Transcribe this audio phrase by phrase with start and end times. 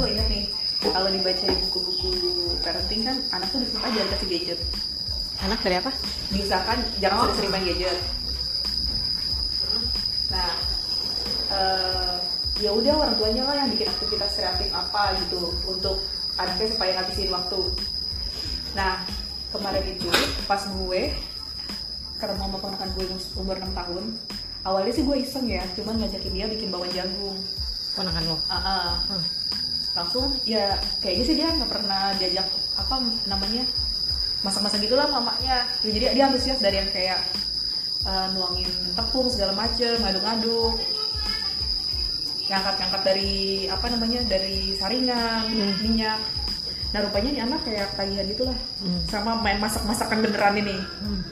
[0.00, 0.44] gue inget nih
[0.80, 2.10] kalau dibaca di buku-buku
[2.64, 4.60] parenting kan anak tuh diusahakan jangan kasih gadget.
[5.44, 5.90] Anak dari apa?
[6.32, 7.98] Diusahakan jangan sering-sering main gadget.
[10.32, 10.50] Nah
[11.52, 12.16] eh,
[12.64, 16.00] ya udah orang tuanya lah yang bikin aktivitas kreatif apa gitu untuk
[16.40, 17.60] anaknya supaya ngabisin waktu.
[18.72, 19.04] Nah
[19.52, 20.08] kemarin itu
[20.48, 21.12] pas gue
[22.16, 23.04] karena mama ponakan gue
[23.36, 24.04] umur 6 tahun
[24.64, 27.36] awalnya sih gue iseng ya cuman ngajakin dia bikin bawang jagung.
[27.92, 28.36] Ponakan lo?
[28.48, 29.04] Ah.
[29.04, 29.40] Hmm.
[30.00, 33.62] Langsung ya kayaknya sih dia nggak pernah diajak apa namanya
[34.40, 37.20] masak-masak gitulah mamanya Ya, jadi dia antusias dari yang kayak
[38.02, 40.80] eh, nuangin tepung segala macem ngaduk-ngaduk
[42.46, 43.32] ngangkat-ngangkat dari
[43.66, 45.74] apa namanya dari saringan Hmm.
[45.80, 46.18] minyak
[46.90, 49.00] nah rupanya nih anak kayak tagihan gitulah Hmm.
[49.06, 51.22] sama main masak-masakan beneran ini Hmm.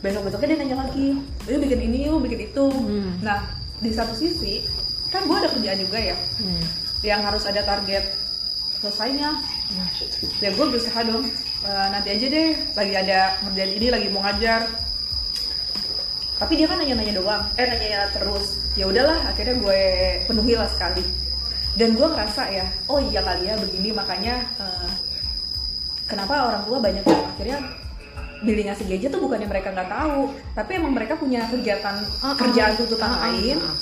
[0.00, 3.20] besok-besoknya dia nanya lagi yuk bikin ini yuk bikin itu Hmm.
[3.20, 3.44] nah
[3.76, 4.64] di satu sisi
[5.10, 6.64] kan gue ada kerjaan juga ya Hmm.
[7.00, 8.04] Yang harus ada target
[8.78, 9.40] selesainya
[10.38, 11.24] ya gue berusaha dong
[11.60, 14.64] "Eh, nanti aja deh lagi ada ngerjain ini lagi mau ngajar
[16.36, 19.80] tapi dia kan nanya-nanya doang eh nanya terus ya udahlah akhirnya gue
[20.24, 21.04] penuhi lah sekali
[21.76, 24.90] dan gue ngerasa ya oh iya kali ya begini makanya eh,
[26.04, 27.58] kenapa orang tua banyak yang akhirnya
[28.40, 32.34] beli ngasih gadget tuh bukannya mereka nggak tahu tapi emang mereka punya kegiatan Ah, ah.
[32.34, 33.76] kerjaan tuntutan Ah, ah, lain ah.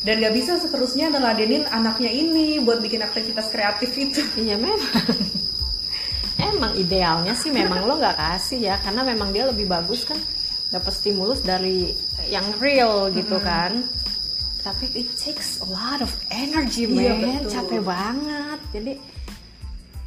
[0.00, 4.80] Dan gak bisa seterusnya ngeladenin anaknya ini buat bikin aktivitas kreatif itu Iya memang.
[6.40, 10.16] Emang idealnya sih memang lo nggak kasih ya karena memang dia lebih bagus kan
[10.72, 11.92] dapat stimulus dari
[12.32, 13.84] yang real gitu kan.
[14.64, 17.52] Tapi it takes a lot of energy Iya, man, betul.
[17.52, 18.60] capek banget.
[18.72, 18.92] Jadi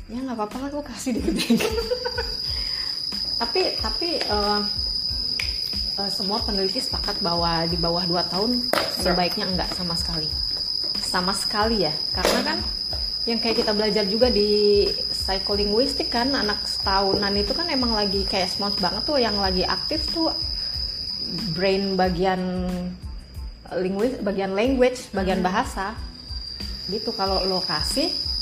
[0.10, 1.62] ya nggak apa-apa lah gue kasih dikit-dikit.
[3.42, 4.60] tapi tapi eh,
[6.00, 8.52] eh, semua peneliti sepakat bahwa di bawah 2 tahun
[9.02, 10.30] sebaiknya enggak sama sekali.
[11.04, 12.58] Sama sekali ya karena kan
[13.24, 14.84] yang kayak kita belajar juga di
[15.14, 20.04] psikolinguistik kan anak setahunan itu kan emang lagi kayak smart banget tuh yang lagi aktif
[20.12, 20.36] tuh
[21.56, 22.68] brain bagian
[23.80, 25.96] linguis bagian language bagian bahasa.
[26.92, 28.33] Gitu kalau lo kasih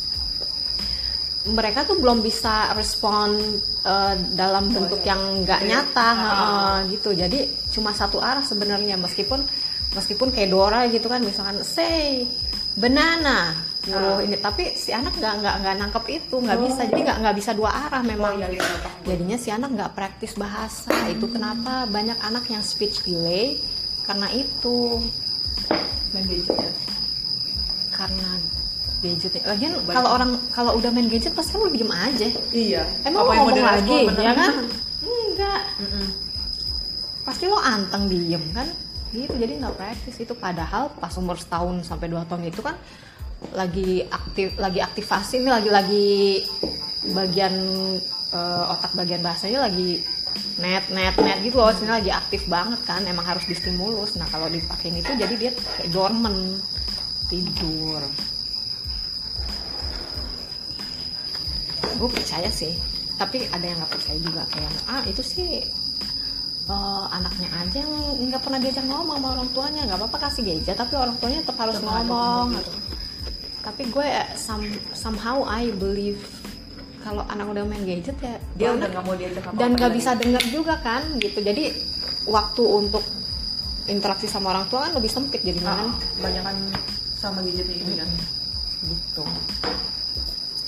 [1.41, 7.17] mereka tuh belum bisa respon eh, dalam bentuk yang nggak nyata eh, gitu.
[7.17, 9.41] Jadi cuma satu arah sebenarnya meskipun
[9.97, 12.29] meskipun kayak Dora gitu kan misalkan say
[12.77, 13.57] banana
[13.89, 14.37] nyuruh ini.
[14.37, 16.81] Tapi si anak nggak nggak nggak nangkep itu nggak bisa.
[16.85, 18.37] Jadi nggak nggak bisa dua arah memang.
[18.37, 18.89] Iya, iya, iya.
[19.09, 20.93] jadinya si anak nggak praktis bahasa.
[21.09, 23.57] Itu kenapa banyak anak yang speech delay?
[24.05, 25.01] Karena itu.
[26.13, 26.69] Ya.
[27.89, 28.60] Karena
[29.01, 29.41] gadget ya.
[29.49, 32.27] Lagian kalau orang kalau udah main gadget pasti lo diem aja.
[32.53, 34.23] iya Emang Apa yang ngomong lagi, bener.
[34.23, 34.53] ya kan?
[35.05, 35.61] Enggak.
[35.81, 36.07] Mm-mm.
[37.25, 38.67] Pasti lo anteng diem kan?
[39.11, 40.33] Gitu jadi nggak praktis itu.
[40.37, 42.77] Padahal pas umur setahun sampai dua tahun itu kan
[43.57, 46.09] lagi aktif lagi aktivasi ini lagi lagi
[47.09, 47.53] bagian
[48.31, 50.05] eh, otak bagian bahasanya lagi
[50.61, 54.47] net net net gitu loh sini lagi aktif banget kan emang harus distimulus nah kalau
[54.47, 56.61] dipakein itu jadi dia kayak dormant
[57.27, 57.99] tidur
[61.81, 62.73] gue percaya sih.
[63.15, 64.43] Tapi ada yang nggak percaya juga.
[64.49, 65.61] Kayak ah itu sih
[66.63, 67.93] eh, anaknya aja yang
[68.27, 69.81] nggak pernah diajak ngomong sama orang tuanya.
[69.85, 72.71] Nggak apa-apa kasih gadget tapi orang tuanya tetap harus Tetap ngomong gitu.
[73.61, 76.17] tapi gue some- somehow I believe
[77.05, 80.17] kalau anak udah main gadget ya dia udah nggak mau diajak apa dan nggak bisa
[80.17, 81.41] denger juga kan gitu.
[81.41, 81.69] Jadi
[82.25, 83.05] waktu untuk
[83.85, 85.89] interaksi sama orang tua kan lebih sempit jadinya kan.
[86.17, 86.57] Banyak kan
[87.17, 88.09] sama gadgetnya itu kan.
[88.81, 89.23] Gitu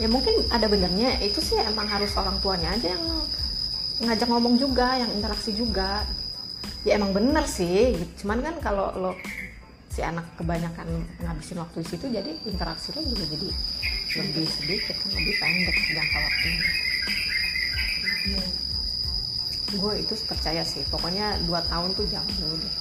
[0.01, 1.21] ya mungkin ada benernya.
[1.21, 3.05] Itu sih emang harus orang tuanya aja yang
[4.03, 6.05] ngajak ngomong juga yang interaksi juga.
[6.83, 7.95] Ya emang bener sih.
[8.19, 9.11] Cuman kan kalau lo
[9.93, 10.89] si anak kebanyakan
[11.21, 13.47] ngabisin waktu di situ jadi interaksi lo juga jadi
[14.17, 16.67] lebih sedikit kan lebih pendek jangka waktunya.
[19.73, 20.81] Gue itu percaya sih.
[20.89, 22.75] Pokoknya dua tahun tuh jangan dulu deh.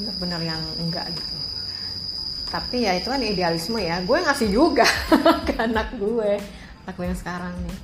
[0.00, 1.59] Bener-bener yang enggak gitu
[2.50, 4.02] tapi ya itu kan idealisme ya.
[4.02, 4.84] Gue ngasih juga
[5.46, 6.42] ke anak gue.
[6.84, 7.78] Anak gue yang sekarang nih.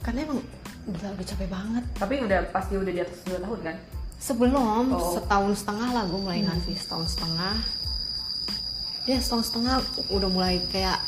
[0.00, 0.40] Karena emang
[0.88, 1.84] gila udah capek banget.
[2.00, 3.76] Tapi udah pasti udah di atas 2 tahun kan?
[4.16, 5.20] Sebelum Oh.
[5.20, 7.56] setahun setengah lah gue mulai ngasih setahun setengah.
[9.04, 10.98] Ya setahun setengah udah mulai kayak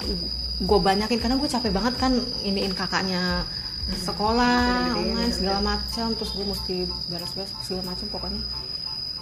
[0.61, 1.19] gue banyakin.
[1.19, 2.13] Karena gue capek banget kan
[2.45, 3.49] iniin kakaknya
[3.89, 6.77] sekolah Gedein, online segala macam terus gue mesti
[7.09, 8.43] beres-beres segala macam pokoknya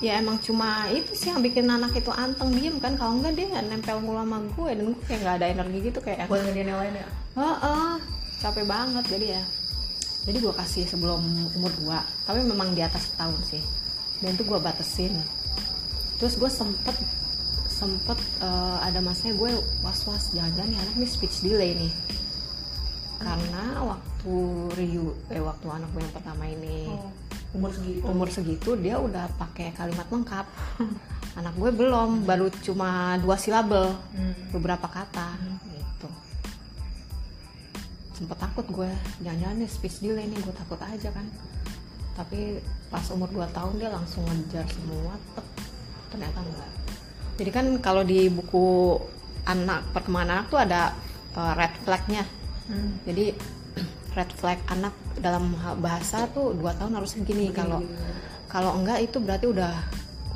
[0.05, 2.95] ya emang cuma itu sih yang bikin anak itu anteng diem kan.
[3.01, 4.71] Kalau enggak dia nempel mulu sama gue.
[4.77, 7.93] Dan gue kayak nggak ada energi gitu kayak buat ngerjain yang lain ya Heeh,
[8.41, 9.43] capek banget jadi ya.
[10.27, 11.23] Jadi gue kasih sebelum
[11.55, 13.63] umur 2 tapi memang di atas tahun sih.
[14.21, 15.15] Dan itu gue batasin.
[16.21, 16.97] Terus gue sempet
[17.69, 19.53] sempet eh, ada masanya gue
[19.85, 21.93] was-was jangan-jangan nih anak nih speech delay nih.
[23.17, 24.35] Karena waktu
[24.77, 26.89] Ryu eh waktu anak gue yang pertama ini.
[26.89, 27.13] Oh,
[27.55, 28.03] umur segitu.
[28.05, 30.47] umur segitu dia udah pakai kalimat lengkap
[31.39, 34.35] anak gue belum baru cuma dua silabel Hmm.
[34.51, 35.37] beberapa kata
[35.69, 36.09] gitu
[38.17, 38.89] sempet takut gue
[39.21, 41.27] jangan-jangan nih speech delay nih gue takut aja kan
[42.17, 45.45] tapi pas umur 2 tahun dia langsung ngejar semua tek,
[46.09, 46.71] ternyata enggak
[47.37, 48.97] jadi kan kalau di buku
[49.45, 50.97] anak perkembangan anak tuh ada
[51.37, 52.25] uh, red flagnya
[52.67, 52.99] Hmm.
[53.07, 53.31] jadi
[54.19, 54.91] red flag anak
[55.26, 57.82] dalam bahasa tuh dua tahun harus begini kalau
[58.46, 59.75] kalau enggak itu berarti udah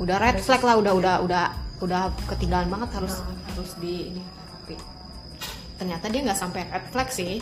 [0.03, 1.45] udah red flag lah udah udah udah
[1.79, 3.23] udah ketinggalan banget harus.
[3.51, 4.75] harus di ini tapi
[5.79, 7.39] ternyata dia nggak sampai red flag sih.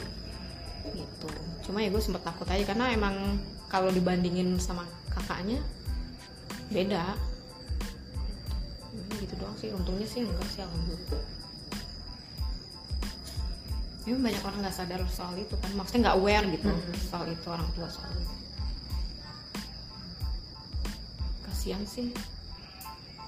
[0.90, 1.28] Gitu.
[1.66, 3.38] Cuma ya gue sempet takut aja karena emang
[3.70, 5.62] kalau dibandingin sama kakaknya
[6.74, 7.14] beda.
[9.22, 11.39] Gitu doang sih untungnya sih enggak sih alhamdulillah
[14.08, 16.70] ini banyak orang nggak sadar soal itu kan maksudnya nggak aware gitu
[17.12, 18.36] soal itu orang tua soal itu.
[21.44, 22.08] Kasihan sih.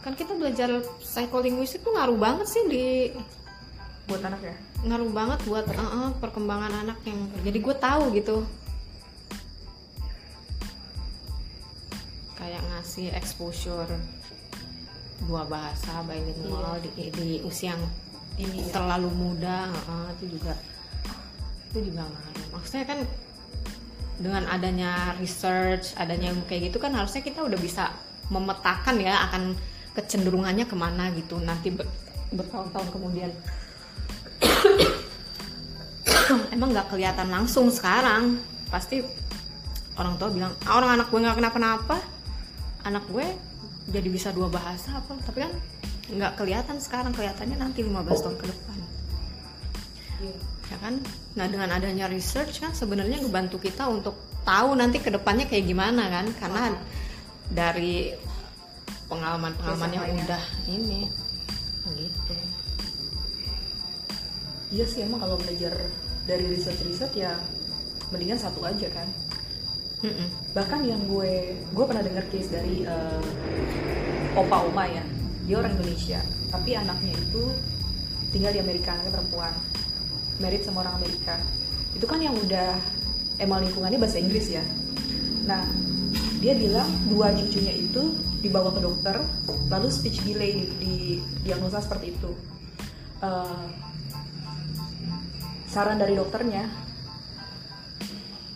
[0.01, 2.85] Kan kita belajar psikolinguistik tuh ngaruh banget sih di
[4.09, 4.55] Buat anak ya.
[4.81, 8.37] ngaruh banget buat uh, uh, perkembangan anak yang jadi gue tahu gitu.
[12.39, 13.91] Kayak ngasih exposure
[15.29, 17.83] dua bahasa bilingual di, di usia yang
[18.41, 20.57] ini terlalu muda uh, itu juga
[21.71, 22.47] itu juga ngaruh.
[22.57, 22.99] Maksudnya kan
[24.21, 27.89] dengan adanya research adanya ilmu kayak gitu kan harusnya kita udah bisa
[28.29, 29.57] memetakan ya akan
[29.93, 31.37] kecenderungannya ke mana gitu.
[31.37, 31.89] Nanti ber-
[32.33, 33.31] bertahun-tahun kemudian
[36.55, 38.41] emang nggak kelihatan langsung sekarang.
[38.71, 39.03] Pasti
[39.99, 41.97] orang tua bilang "Ah, orang anak gue nggak kenapa-napa.
[42.87, 43.25] Anak gue
[43.91, 45.13] jadi bisa dua bahasa apa?
[45.21, 45.53] Tapi kan
[46.11, 48.77] nggak kelihatan sekarang kelihatannya nanti 15 tahun ke depan
[50.71, 50.95] ya kan
[51.35, 56.07] nah dengan adanya research kan sebenarnya ngebantu kita untuk tahu nanti ke depannya kayak gimana
[56.07, 56.75] kan karena
[57.51, 58.15] dari
[59.11, 60.23] pengalaman-pengalaman yang Biasanya.
[60.23, 61.01] udah ini
[61.99, 62.33] gitu
[64.71, 65.75] Iya sih emang kalau belajar
[66.23, 67.35] dari riset-riset ya
[68.07, 69.03] mendingan satu aja kan.
[69.99, 70.31] Mm-mm.
[70.55, 73.21] Bahkan yang gue gue pernah dengar case dari eh,
[74.31, 75.03] opa oma ya.
[75.45, 77.43] Dia orang Indonesia, tapi anaknya itu
[78.31, 79.53] tinggal di Amerika, anaknya perempuan.
[80.41, 81.35] Married sama orang Amerika.
[81.93, 82.77] Itu kan yang udah
[83.37, 84.63] emang lingkungannya bahasa Inggris ya.
[85.45, 85.65] Nah,
[86.41, 89.15] dia bilang dua cucunya itu dibawa ke dokter,
[89.69, 90.93] lalu speech delay di, di
[91.45, 92.31] diagnosa seperti itu.
[93.21, 93.65] Eh,
[95.69, 96.65] saran dari dokternya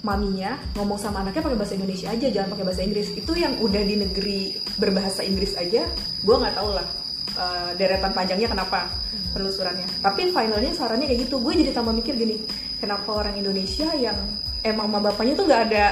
[0.06, 3.07] maminya ngomong sama anaknya pakai bahasa Indonesia aja jangan pakai bahasa Inggris.
[3.18, 4.40] Itu yang udah di negeri
[4.78, 5.90] berbahasa Inggris aja
[6.22, 6.86] gue nggak tahu lah
[7.34, 8.94] eh, deretan panjangnya kenapa
[9.34, 9.90] penelusurannya.
[10.06, 11.42] Tapi finalnya sarannya kayak gitu.
[11.42, 12.38] Gue jadi tambah mikir gini
[12.78, 14.16] kenapa orang Indonesia yang
[14.62, 15.86] emang mama bapaknya tuh nggak ada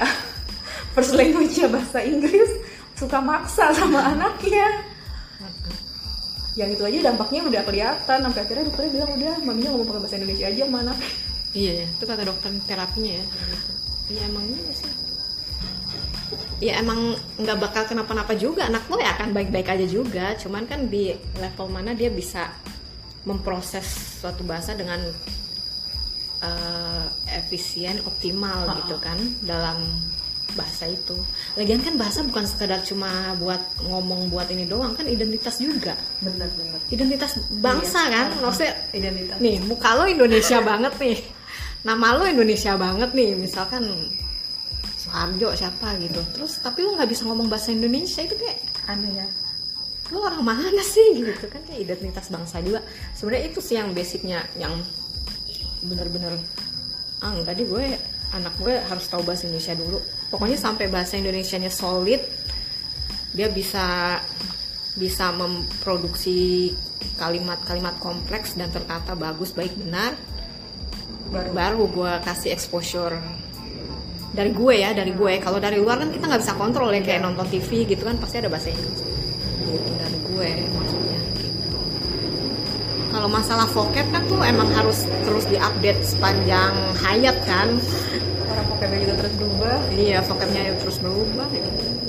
[0.93, 2.53] first language bahasa Inggris
[2.93, 4.93] suka maksa sama anaknya.
[6.53, 10.15] Yang itu aja dampaknya udah kelihatan sampai akhirnya dokternya bilang udah maminya ngomong pakai bahasa
[10.21, 10.97] Indonesia aja sama anak
[11.53, 13.25] Iya ya, itu kata dokter terapinya ya.
[14.11, 14.91] Iya emang iya sih.
[16.63, 20.33] Ya emang nggak bakal kenapa-napa juga, anak lo ya akan baik-baik aja juga.
[20.39, 22.51] Cuman kan di level mana dia bisa
[23.23, 24.99] memproses suatu bahasa dengan
[26.43, 27.05] eh,
[27.39, 29.79] efisien, optimal gitu kan dalam
[30.53, 31.17] bahasa itu.
[31.57, 35.97] Lagian kan bahasa bukan sekedar cuma buat ngomong buat ini doang kan identitas juga.
[36.21, 41.17] bener-bener Identitas bangsa kan, maksudnya identitas nih muka lo Indonesia banget nih
[41.83, 43.83] nama lo Indonesia banget nih misalkan
[44.95, 46.23] Soeharjo siapa gitu.
[46.31, 49.27] Terus tapi lo nggak bisa ngomong bahasa Indonesia itu kayak aneh ya.
[50.11, 52.83] lo orang mana sih gitu kan kayak identitas bangsa juga.
[53.15, 54.75] Sebenarnya itu sih yang basicnya yang
[55.83, 56.39] bener-bener
[57.23, 57.85] ah enggak deh gue
[58.35, 59.99] anak gue harus tahu bahasa Indonesia dulu.
[60.31, 62.19] Pokoknya sampai bahasa Indonesianya solid
[63.33, 64.19] dia bisa
[64.93, 66.69] bisa memproduksi
[67.17, 70.13] kalimat-kalimat kompleks dan tertata bagus baik benar
[71.33, 73.17] baru baru gue kasih exposure
[74.33, 75.33] dari gue ya dari gue.
[75.41, 78.37] Kalau dari luar kan kita nggak bisa kontrol ya kayak nonton TV gitu kan pasti
[78.37, 79.01] ada bahasa Inggris.
[79.65, 81.77] Gitu dari gue maksudnya gitu.
[83.13, 87.77] Kalau masalah vocab kan tuh emang harus terus diupdate sepanjang hayat kan.
[88.49, 89.77] Orang vocabnya juga terus berubah.
[89.93, 92.02] Iya vocabnya ya terus berubah gitu.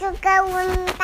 [0.00, 0.96] 就给我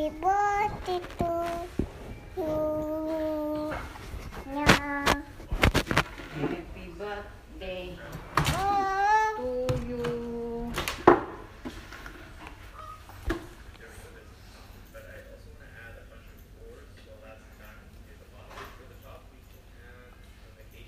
[0.00, 1.28] Happy birthday to
[2.36, 3.74] you.
[4.48, 5.04] Yeah.
[6.40, 7.98] Happy birthday
[8.48, 9.36] ah.
[9.36, 10.72] to you.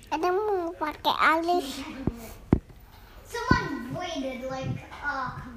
[0.09, 1.85] Ada mau pakai alis.
[3.29, 4.73] Someone waited like
[5.05, 5.52] uh